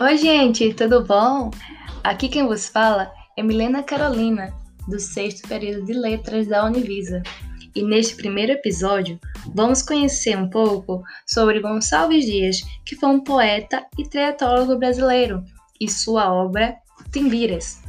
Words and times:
Oi, 0.00 0.16
gente, 0.16 0.72
tudo 0.72 1.04
bom? 1.04 1.50
Aqui 2.02 2.30
quem 2.30 2.46
vos 2.46 2.66
fala 2.66 3.12
é 3.36 3.42
Milena 3.42 3.82
Carolina, 3.82 4.50
do 4.88 4.98
sexto 4.98 5.46
período 5.46 5.84
de 5.84 5.92
Letras 5.92 6.46
da 6.46 6.64
Univisa. 6.64 7.22
E 7.74 7.82
neste 7.82 8.16
primeiro 8.16 8.52
episódio, 8.52 9.20
vamos 9.54 9.82
conhecer 9.82 10.38
um 10.38 10.48
pouco 10.48 11.02
sobre 11.26 11.60
Gonçalves 11.60 12.24
Dias, 12.24 12.62
que 12.82 12.96
foi 12.96 13.10
um 13.10 13.20
poeta 13.20 13.84
e 13.98 14.08
teatrólogo 14.08 14.78
brasileiro, 14.78 15.44
e 15.78 15.86
sua 15.86 16.32
obra 16.32 16.78
Timbiras. 17.12 17.82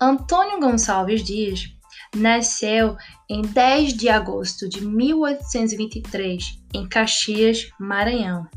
Antônio 0.00 0.58
Gonçalves 0.58 1.22
Dias 1.22 1.70
nasceu 2.16 2.96
em 3.28 3.42
10 3.42 3.92
de 3.92 4.08
agosto 4.08 4.66
de 4.70 4.82
1823, 4.82 6.62
em 6.72 6.88
Caxias, 6.88 7.68
Maranhão. 7.78 8.48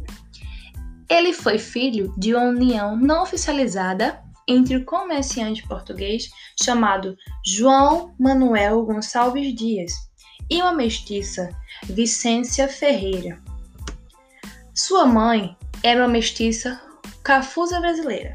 Ele 1.09 1.31
foi 1.33 1.57
filho 1.57 2.13
de 2.17 2.33
uma 2.33 2.45
união 2.45 2.95
não 2.95 3.23
oficializada 3.23 4.21
entre 4.47 4.77
o 4.77 4.85
comerciante 4.85 5.67
português 5.67 6.29
chamado 6.61 7.15
João 7.45 8.13
Manuel 8.19 8.83
Gonçalves 8.85 9.53
Dias 9.53 9.91
e 10.49 10.61
uma 10.61 10.73
mestiça, 10.73 11.49
Vicência 11.83 12.67
Ferreira. 12.67 13.37
Sua 14.73 15.05
mãe 15.05 15.55
era 15.83 16.01
uma 16.01 16.07
mestiça 16.07 16.81
cafusa 17.23 17.79
brasileira, 17.79 18.31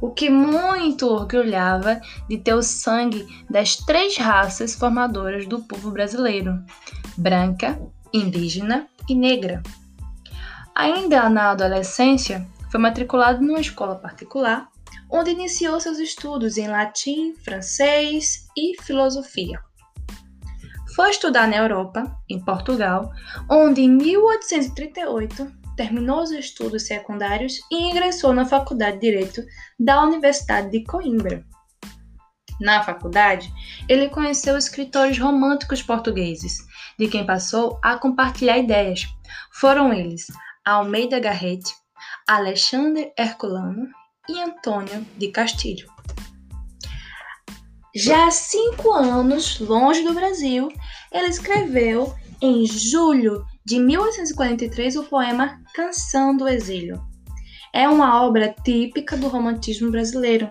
o 0.00 0.10
que 0.10 0.30
muito 0.30 1.08
orgulhava 1.08 2.00
de 2.28 2.38
ter 2.38 2.54
o 2.54 2.62
sangue 2.62 3.26
das 3.50 3.76
três 3.76 4.16
raças 4.16 4.74
formadoras 4.74 5.46
do 5.46 5.60
povo 5.62 5.90
brasileiro: 5.90 6.62
branca, 7.16 7.80
indígena 8.12 8.86
e 9.08 9.14
negra. 9.14 9.62
Ainda 10.76 11.28
na 11.28 11.52
adolescência, 11.52 12.44
foi 12.68 12.80
matriculado 12.80 13.40
numa 13.40 13.60
escola 13.60 13.94
particular, 13.94 14.68
onde 15.08 15.30
iniciou 15.30 15.78
seus 15.78 15.98
estudos 15.98 16.58
em 16.58 16.66
latim, 16.66 17.32
francês 17.44 18.48
e 18.56 18.82
filosofia. 18.82 19.60
Foi 20.96 21.10
estudar 21.10 21.46
na 21.46 21.58
Europa, 21.58 22.04
em 22.28 22.44
Portugal, 22.44 23.12
onde 23.48 23.82
em 23.82 23.88
1838 23.88 25.48
terminou 25.76 26.22
os 26.22 26.32
estudos 26.32 26.88
secundários 26.88 27.60
e 27.70 27.90
ingressou 27.90 28.32
na 28.32 28.44
Faculdade 28.44 28.98
de 28.98 29.02
Direito 29.02 29.44
da 29.78 30.02
Universidade 30.02 30.70
de 30.70 30.82
Coimbra. 30.82 31.44
Na 32.60 32.82
faculdade, 32.82 33.52
ele 33.88 34.08
conheceu 34.08 34.56
escritores 34.56 35.18
românticos 35.18 35.82
portugueses, 35.82 36.58
de 36.98 37.06
quem 37.06 37.24
passou 37.24 37.78
a 37.82 37.96
compartilhar 37.96 38.58
ideias. 38.58 39.06
Foram 39.52 39.92
eles 39.92 40.26
Almeida 40.66 41.20
Garrett, 41.20 41.62
Alexandre 42.26 43.12
Herculano 43.18 43.86
e 44.26 44.40
Antônio 44.40 45.06
de 45.18 45.28
Castilho. 45.28 45.86
Já 47.94 48.26
há 48.26 48.30
cinco 48.30 48.90
anos 48.90 49.60
longe 49.60 50.02
do 50.02 50.14
Brasil, 50.14 50.72
ele 51.12 51.28
escreveu 51.28 52.14
em 52.40 52.64
julho 52.64 53.44
de 53.62 53.78
1843 53.78 54.96
o 54.96 55.04
poema 55.04 55.60
Canção 55.74 56.34
do 56.34 56.48
Exílio. 56.48 56.98
É 57.70 57.86
uma 57.86 58.24
obra 58.24 58.54
típica 58.64 59.18
do 59.18 59.28
romantismo 59.28 59.90
brasileiro, 59.90 60.48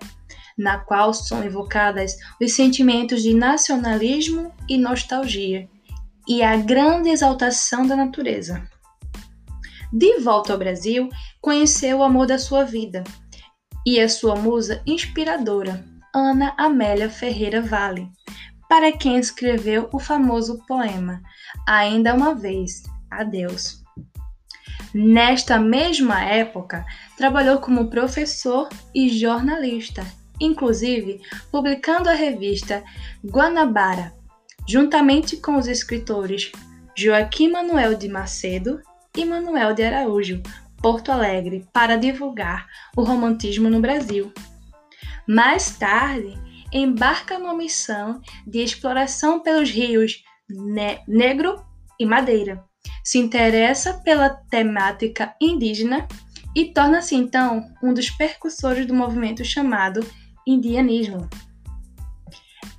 na 0.56 0.78
qual 0.78 1.12
são 1.12 1.44
evocadas 1.44 2.16
os 2.40 2.54
sentimentos 2.54 3.24
de 3.24 3.34
nacionalismo 3.34 4.54
e 4.70 4.78
nostalgia 4.78 5.68
e 6.28 6.44
a 6.44 6.56
grande 6.56 7.10
exaltação 7.10 7.88
da 7.88 7.96
natureza. 7.96 8.64
De 9.96 10.18
volta 10.18 10.54
ao 10.54 10.58
Brasil, 10.58 11.08
conheceu 11.40 12.00
o 12.00 12.04
amor 12.04 12.26
da 12.26 12.40
sua 12.40 12.64
vida 12.64 13.04
e 13.86 14.00
a 14.00 14.10
sua 14.10 14.36
musa 14.36 14.82
inspiradora, 14.88 15.86
Ana 16.16 16.52
Amélia 16.58 17.12
Ferreira 17.12 17.62
Vale, 17.62 18.10
para 18.68 18.92
quem 18.92 19.18
escreveu 19.18 19.88
o 19.94 20.00
famoso 20.00 20.66
poema 20.66 21.22
Ainda 21.68 22.16
uma 22.16 22.34
vez, 22.34 22.82
Adeus. 23.12 23.84
Nesta 24.96 25.60
mesma 25.60 26.24
época, 26.24 26.84
trabalhou 27.16 27.60
como 27.60 27.92
professor 27.92 28.70
e 28.96 29.10
jornalista, 29.10 30.04
inclusive 30.40 31.22
publicando 31.52 32.10
a 32.10 32.14
revista 32.14 32.84
Guanabara, 33.24 34.12
juntamente 34.68 35.38
com 35.38 35.56
os 35.56 35.68
escritores 35.68 36.52
Joaquim 36.98 37.52
Manuel 37.52 37.96
de 37.96 38.10
Macedo 38.10 38.82
e 39.16 39.26
Manuel 39.26 39.74
de 39.74 39.84
Araújo, 39.84 40.42
Porto 40.82 41.12
Alegre, 41.12 41.66
para 41.72 41.98
divulgar 41.98 42.68
o 42.96 43.04
romantismo 43.04 43.70
no 43.70 43.80
Brasil. 43.80 44.34
Mais 45.28 45.78
tarde, 45.78 46.38
embarca 46.72 47.38
numa 47.38 47.54
missão 47.54 48.22
de 48.46 48.60
exploração 48.60 49.40
pelos 49.40 49.70
rios 49.70 50.24
ne 50.50 51.00
Negro 51.08 51.64
e 52.00 52.06
Madeira. 52.06 52.64
Se 53.04 53.18
interessa 53.18 53.94
pela 54.04 54.30
temática 54.30 55.36
indígena 55.40 56.08
e 56.56 56.66
torna-se 56.66 57.16
então 57.16 57.64
um 57.82 57.94
dos 57.94 58.10
percussores 58.10 58.86
do 58.86 58.94
movimento 58.94 59.44
chamado 59.44 60.06
indianismo. 60.46 61.30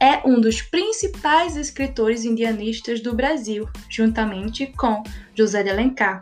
É 0.04 0.20
um 0.22 0.38
dos 0.38 0.60
principais 0.60 1.56
escritores 1.56 2.26
indianistas 2.26 3.00
do 3.00 3.14
Brasil, 3.14 3.66
juntamente 3.88 4.66
com 4.66 5.02
José 5.34 5.62
de 5.62 5.70
Alencar. 5.70 6.20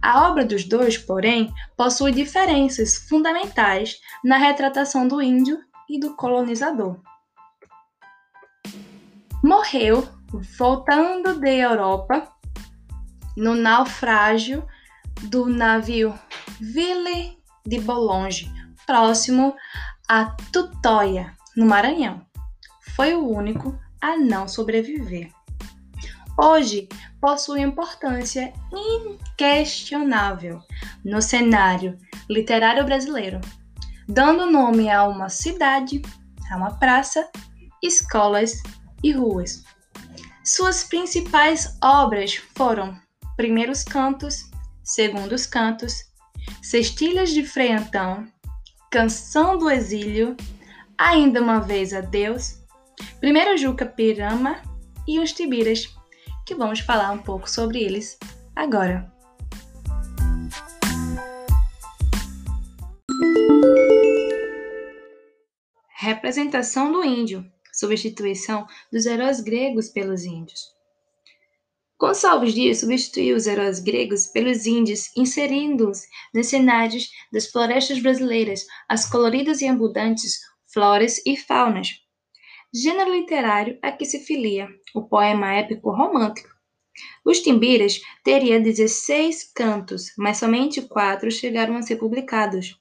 A 0.00 0.26
obra 0.26 0.42
dos 0.42 0.64
dois, 0.64 0.96
porém, 0.96 1.52
possui 1.76 2.12
diferenças 2.12 2.96
fundamentais 2.96 4.00
na 4.24 4.38
retratação 4.38 5.06
do 5.06 5.20
índio 5.20 5.58
e 5.86 6.00
do 6.00 6.16
colonizador. 6.16 6.98
Morreu 9.44 10.08
voltando 10.56 11.38
da 11.38 11.50
Europa 11.50 12.26
no 13.36 13.54
naufrágio 13.54 14.66
do 15.24 15.44
navio 15.44 16.18
Ville 16.58 17.38
de 17.66 17.78
Bolonge, 17.80 18.50
próximo 18.86 19.54
a 20.08 20.24
Tutóia, 20.50 21.36
no 21.54 21.66
Maranhão. 21.66 22.29
Foi 23.00 23.14
o 23.14 23.26
único 23.26 23.80
a 23.98 24.18
não 24.18 24.46
sobreviver. 24.46 25.32
Hoje 26.38 26.86
possui 27.18 27.62
importância 27.62 28.52
inquestionável 28.70 30.60
no 31.02 31.22
cenário 31.22 31.96
literário 32.28 32.84
brasileiro, 32.84 33.40
dando 34.06 34.50
nome 34.50 34.90
a 34.90 35.04
uma 35.04 35.30
cidade, 35.30 36.02
a 36.50 36.58
uma 36.58 36.78
praça, 36.78 37.26
escolas 37.82 38.62
e 39.02 39.12
ruas. 39.12 39.64
Suas 40.44 40.84
principais 40.84 41.78
obras 41.82 42.34
foram 42.54 42.94
Primeiros 43.34 43.82
Cantos, 43.82 44.50
Segundos 44.84 45.46
Cantos, 45.46 46.04
Cestilhas 46.60 47.30
de 47.30 47.46
Frei 47.46 47.72
Antão, 47.72 48.26
Canção 48.90 49.56
do 49.56 49.70
Exílio, 49.70 50.36
Ainda 50.98 51.40
uma 51.40 51.60
Vez 51.60 51.94
a 51.94 52.02
Primeiro 53.20 53.56
Juca 53.56 53.86
Pirama 53.86 54.60
e 55.06 55.18
os 55.18 55.32
Tibiras, 55.32 55.88
que 56.46 56.54
vamos 56.54 56.80
falar 56.80 57.10
um 57.10 57.18
pouco 57.18 57.48
sobre 57.48 57.82
eles 57.82 58.18
agora. 58.54 59.10
Representação 66.00 66.90
do 66.90 67.04
índio, 67.04 67.44
substituição 67.72 68.66
dos 68.90 69.06
heróis 69.06 69.40
gregos 69.40 69.88
pelos 69.88 70.24
índios. 70.24 70.60
Gonçalves 72.00 72.54
Dias 72.54 72.80
substituiu 72.80 73.36
os 73.36 73.46
heróis 73.46 73.78
gregos 73.78 74.26
pelos 74.26 74.64
índios, 74.64 75.14
inserindo-os 75.14 76.00
nos 76.34 76.46
cenários 76.46 77.10
das 77.30 77.50
florestas 77.50 78.00
brasileiras, 78.00 78.64
as 78.88 79.08
coloridas 79.08 79.60
e 79.60 79.68
abundantes 79.68 80.40
floras 80.72 81.20
e 81.26 81.36
faunas. 81.36 81.90
Gênero 82.72 83.12
literário 83.12 83.78
a 83.82 83.90
que 83.90 84.04
se 84.04 84.20
filia 84.20 84.68
o 84.94 85.02
poema 85.02 85.54
épico 85.54 85.90
romântico. 85.90 86.48
Os 87.24 87.40
Timbiras 87.40 88.00
teria 88.22 88.60
16 88.60 89.52
cantos, 89.54 90.12
mas 90.16 90.38
somente 90.38 90.82
quatro 90.82 91.30
chegaram 91.30 91.76
a 91.76 91.82
ser 91.82 91.96
publicados. 91.96 92.80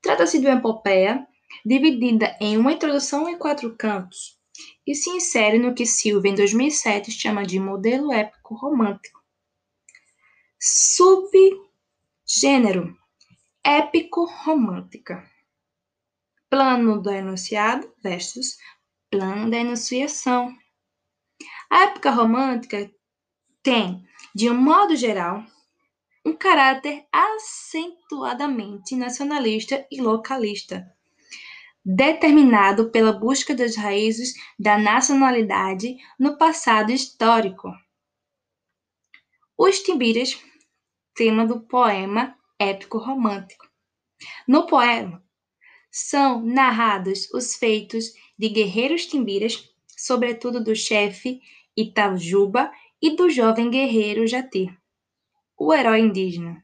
Trata-se 0.00 0.38
de 0.38 0.46
uma 0.46 0.58
epopeia 0.58 1.26
dividida 1.64 2.36
em 2.40 2.56
uma 2.56 2.72
introdução 2.72 3.28
e 3.28 3.36
quatro 3.36 3.76
cantos 3.76 4.36
e 4.86 4.94
se 4.94 5.10
insere 5.10 5.58
no 5.58 5.74
que 5.74 5.84
Silva, 5.84 6.28
em 6.28 6.34
2007, 6.34 7.10
chama 7.10 7.44
de 7.44 7.58
modelo 7.58 8.12
épico 8.12 8.54
romântico. 8.54 9.20
Subgênero 12.28 12.96
épico-romântica. 13.64 15.28
Plano 16.48 17.02
do 17.02 17.10
enunciado 17.10 17.92
versus 18.00 18.56
plano 19.16 19.50
da 19.50 19.56
enunciação. 19.56 20.54
A 21.70 21.84
época 21.84 22.10
romântica 22.10 22.90
tem, 23.62 24.06
de 24.34 24.50
um 24.50 24.54
modo 24.54 24.94
geral, 24.94 25.42
um 26.24 26.34
caráter 26.34 27.06
acentuadamente 27.10 28.94
nacionalista 28.94 29.86
e 29.90 30.02
localista, 30.02 30.86
determinado 31.82 32.90
pela 32.90 33.12
busca 33.12 33.54
das 33.54 33.74
raízes 33.74 34.34
da 34.58 34.76
nacionalidade 34.76 35.96
no 36.18 36.36
passado 36.36 36.92
histórico. 36.92 37.72
Os 39.56 39.78
Timbiras, 39.80 40.38
tema 41.14 41.46
do 41.46 41.60
poema 41.60 42.36
épico 42.58 42.98
romântico. 42.98 43.66
No 44.46 44.66
poema, 44.66 45.25
são 45.96 46.42
narrados 46.44 47.26
os 47.32 47.56
feitos 47.56 48.12
de 48.38 48.50
guerreiros 48.50 49.06
timbiras, 49.06 49.66
sobretudo 49.96 50.62
do 50.62 50.76
chefe 50.76 51.40
Itajuba 51.74 52.70
e 53.00 53.16
do 53.16 53.30
jovem 53.30 53.70
guerreiro 53.70 54.26
Jati, 54.26 54.68
o 55.58 55.72
herói 55.72 56.00
indígena. 56.00 56.62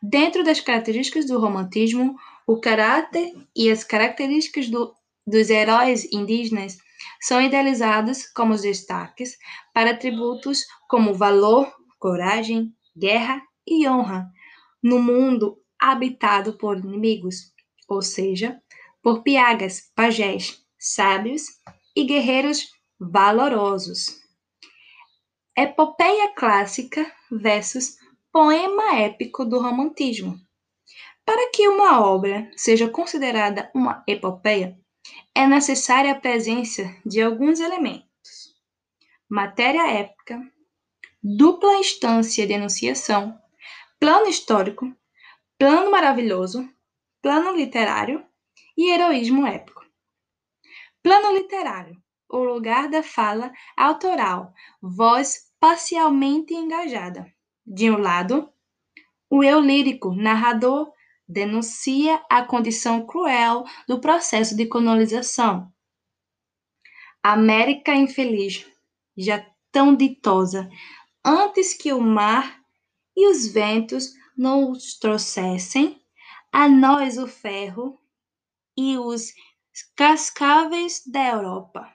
Dentro 0.00 0.44
das 0.44 0.60
características 0.60 1.26
do 1.26 1.40
romantismo, 1.40 2.14
o 2.46 2.60
caráter 2.60 3.34
e 3.56 3.68
as 3.68 3.82
características 3.82 4.68
do, 4.68 4.94
dos 5.26 5.50
heróis 5.50 6.06
indígenas 6.12 6.78
são 7.20 7.42
idealizados 7.42 8.28
como 8.28 8.54
os 8.54 8.62
destaques 8.62 9.38
para 9.74 9.90
atributos 9.90 10.64
como 10.88 11.14
valor, 11.14 11.68
coragem, 11.98 12.72
guerra 12.96 13.42
e 13.66 13.88
honra 13.88 14.30
no 14.80 15.02
mundo 15.02 15.58
habitado 15.80 16.56
por 16.56 16.78
inimigos 16.78 17.52
ou 17.88 18.02
seja, 18.02 18.60
por 19.02 19.22
piagas, 19.22 19.90
pajés, 19.94 20.64
sábios 20.78 21.42
e 21.94 22.04
guerreiros 22.04 22.72
valorosos. 22.98 24.20
Epopeia 25.56 26.32
clássica 26.34 27.10
versus 27.30 27.96
poema 28.32 29.00
épico 29.00 29.44
do 29.44 29.60
romantismo. 29.60 30.40
Para 31.24 31.50
que 31.50 31.68
uma 31.68 32.00
obra 32.00 32.50
seja 32.56 32.88
considerada 32.88 33.70
uma 33.74 34.02
epopeia, 34.08 34.78
é 35.34 35.46
necessária 35.46 36.12
a 36.12 36.20
presença 36.20 36.82
de 37.04 37.20
alguns 37.20 37.60
elementos: 37.60 38.54
matéria 39.28 39.86
épica, 39.90 40.40
dupla 41.22 41.74
instância 41.74 42.46
de 42.46 42.54
enunciação, 42.54 43.38
plano 44.00 44.26
histórico, 44.26 44.90
plano 45.58 45.90
maravilhoso, 45.90 46.68
plano 47.22 47.54
literário 47.56 48.26
e 48.76 48.90
heroísmo 48.90 49.46
épico. 49.46 49.86
Plano 51.02 51.32
literário, 51.32 52.02
o 52.28 52.38
lugar 52.38 52.90
da 52.90 53.02
fala 53.02 53.52
autoral, 53.76 54.52
voz 54.82 55.52
parcialmente 55.60 56.52
engajada. 56.52 57.32
De 57.64 57.88
um 57.90 57.98
lado, 57.98 58.52
o 59.30 59.44
eu 59.44 59.60
lírico, 59.60 60.12
narrador, 60.12 60.92
denuncia 61.28 62.20
a 62.28 62.44
condição 62.44 63.06
cruel 63.06 63.64
do 63.86 64.00
processo 64.00 64.56
de 64.56 64.66
colonização. 64.66 65.72
América 67.22 67.94
infeliz, 67.94 68.66
já 69.16 69.46
tão 69.70 69.94
ditosa, 69.94 70.68
antes 71.24 71.72
que 71.72 71.92
o 71.92 72.00
mar 72.00 72.60
e 73.16 73.28
os 73.28 73.46
ventos 73.46 74.12
nos 74.36 74.98
trouxessem 74.98 76.01
a 76.52 76.68
nós 76.68 77.16
o 77.16 77.26
ferro 77.26 77.98
e 78.76 78.98
os 78.98 79.32
cascáveis 79.96 81.02
da 81.06 81.28
Europa. 81.28 81.90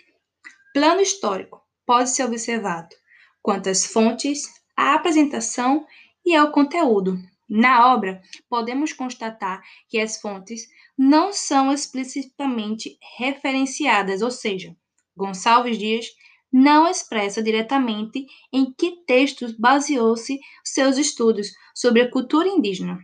Plano 0.72 1.02
histórico 1.02 1.60
pode 1.84 2.12
ser 2.12 2.26
observado 2.26 2.96
quanto 3.42 3.70
às 3.70 3.88
fontes, 3.88 4.44
à 4.78 4.94
apresentação 4.94 5.88
e 6.24 6.36
ao 6.36 6.52
conteúdo. 6.52 7.18
Na 7.50 7.92
obra, 7.92 8.22
podemos 8.48 8.94
constatar 8.94 9.64
que 9.90 10.00
as 10.00 10.22
fontes 10.22 10.68
não 10.96 11.34
são 11.34 11.74
explicitamente 11.74 13.00
referenciadas, 13.18 14.22
ou 14.22 14.30
seja, 14.30 14.78
Gonçalves 15.18 15.80
Dias 15.80 16.06
não 16.52 16.88
expressa 16.88 17.42
diretamente 17.42 18.26
em 18.52 18.74
que 18.74 19.04
textos 19.06 19.54
baseou-se 19.54 20.40
seus 20.64 20.98
estudos 20.98 21.52
sobre 21.74 22.02
a 22.02 22.12
cultura 22.12 22.48
indígena. 22.48 23.00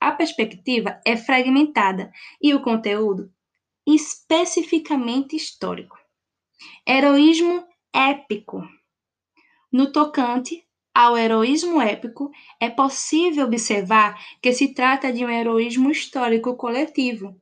A 0.00 0.12
perspectiva 0.12 1.00
é 1.04 1.16
fragmentada 1.16 2.12
e 2.40 2.54
o 2.54 2.62
conteúdo 2.62 3.32
especificamente 3.86 5.36
histórico. 5.36 5.96
Heroísmo 6.86 7.64
épico. 7.92 8.62
No 9.72 9.92
tocante 9.92 10.66
ao 10.94 11.16
heroísmo 11.16 11.80
épico, 11.80 12.30
é 12.58 12.70
possível 12.70 13.44
observar 13.44 14.18
que 14.40 14.52
se 14.52 14.72
trata 14.72 15.12
de 15.12 15.24
um 15.24 15.28
heroísmo 15.28 15.90
histórico 15.90 16.56
coletivo, 16.56 17.38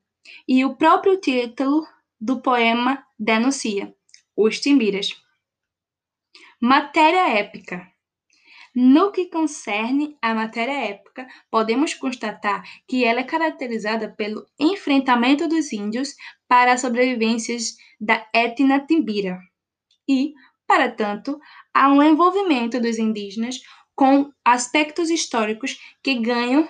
e 0.49 0.65
o 0.65 0.75
próprio 0.75 1.21
título 1.21 1.87
do 2.21 2.41
poema 2.41 3.07
denuncia: 3.19 3.95
Os 4.37 4.59
Timbiras. 4.61 5.24
Matéria 6.67 7.29
épica. 7.29 7.87
No 8.75 9.13
que 9.13 9.27
concerne 9.27 10.17
à 10.23 10.35
matéria 10.35 10.73
épica, 10.87 11.29
podemos 11.51 11.93
constatar 11.93 12.65
que 12.89 13.05
ela 13.05 13.21
é 13.21 13.23
caracterizada 13.23 14.09
pelo 14.17 14.47
enfrentamento 14.59 15.47
dos 15.47 15.75
índios 15.75 16.15
para 16.49 16.73
as 16.73 16.81
sobrevivências 16.81 17.77
da 18.01 18.27
etnia 18.33 18.81
timbira 18.81 19.39
e, 20.09 20.33
para 20.67 20.91
tanto, 20.91 21.39
há 21.75 21.93
um 21.93 22.03
envolvimento 22.03 22.81
dos 22.81 22.99
indígenas 22.99 23.61
com 23.95 24.33
aspectos 24.43 25.11
históricos 25.11 25.79
que 26.03 26.15
ganham 26.15 26.67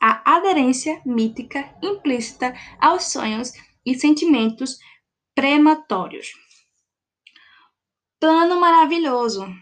a 0.00 0.36
aderência 0.36 1.02
mítica 1.04 1.68
implícita 1.82 2.54
aos 2.78 3.10
sonhos 3.10 3.52
e 3.84 3.96
sentimentos 3.96 4.78
prematórios. 5.34 6.30
Plano 8.22 8.60
maravilhoso. 8.60 9.52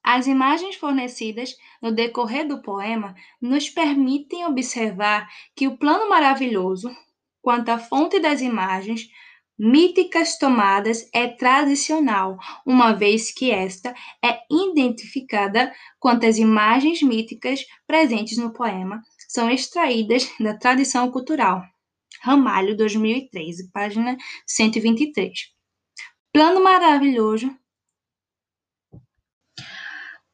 As 0.00 0.28
imagens 0.28 0.76
fornecidas 0.76 1.56
no 1.82 1.90
decorrer 1.90 2.46
do 2.46 2.62
poema 2.62 3.16
nos 3.42 3.68
permitem 3.68 4.46
observar 4.46 5.28
que 5.56 5.66
o 5.66 5.76
plano 5.76 6.08
maravilhoso, 6.08 6.88
quanto 7.42 7.70
à 7.70 7.80
fonte 7.80 8.20
das 8.20 8.40
imagens 8.40 9.08
míticas 9.58 10.38
tomadas, 10.38 11.10
é 11.12 11.26
tradicional, 11.26 12.38
uma 12.64 12.92
vez 12.92 13.34
que 13.34 13.50
esta 13.50 13.92
é 14.24 14.38
identificada 14.48 15.74
quanto 15.98 16.26
as 16.26 16.38
imagens 16.38 17.02
míticas 17.02 17.66
presentes 17.88 18.38
no 18.38 18.52
poema 18.52 19.02
são 19.26 19.50
extraídas 19.50 20.30
da 20.38 20.56
tradição 20.56 21.10
cultural. 21.10 21.60
Ramalho, 22.22 22.76
2013, 22.76 23.68
página 23.72 24.16
123. 24.46 25.55
Plano 26.36 26.62
maravilhoso. 26.62 27.50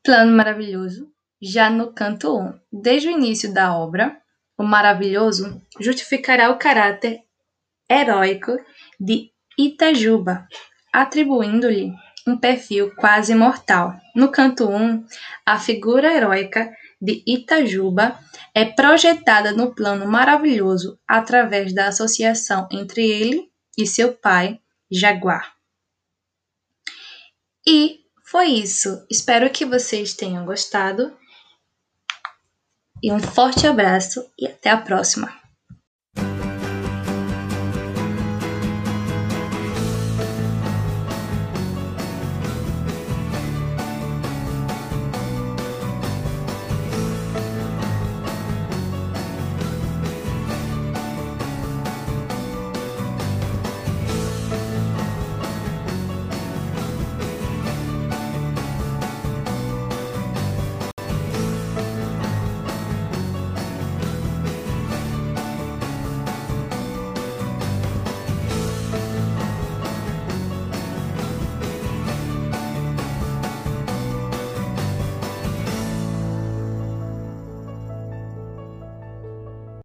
Plano 0.03 0.37
maravilhoso, 0.37 1.09
já 1.41 1.71
no 1.71 1.93
canto 1.93 2.37
1. 2.37 2.59
Desde 2.73 3.07
o 3.07 3.13
início 3.13 3.55
da 3.55 3.79
obra, 3.79 4.21
o 4.59 4.65
maravilhoso 4.65 5.63
justificará 5.79 6.51
o 6.51 6.59
caráter 6.59 7.21
heróico 7.89 8.57
de 8.99 9.31
Itajuba, 9.57 10.49
atribuindo-lhe 10.93 11.93
um 12.27 12.37
perfil 12.37 12.93
quase 12.97 13.33
mortal. 13.33 13.95
No 14.13 14.29
canto 14.29 14.69
1, 14.69 15.07
a 15.47 15.57
figura 15.61 16.13
heróica 16.13 16.69
de 17.01 17.23
Itajuba 17.25 18.19
é 18.53 18.65
projetada 18.65 19.53
no 19.53 19.73
plano 19.73 20.09
maravilhoso 20.09 20.99
através 21.07 21.73
da 21.73 21.87
associação 21.87 22.67
entre 22.73 23.09
ele 23.09 23.49
e 23.79 23.87
seu 23.87 24.13
pai, 24.13 24.59
Jaguar. 24.91 25.52
E 27.67 28.01
foi 28.25 28.49
isso. 28.49 29.07
Espero 29.11 29.51
que 29.51 29.65
vocês 29.65 30.15
tenham 30.15 30.45
gostado. 30.45 31.17
E 33.03 33.13
um 33.13 33.21
forte 33.21 33.67
abraço 33.67 34.25
e 34.39 34.47
até 34.47 34.71
a 34.71 34.77
próxima! 34.77 35.42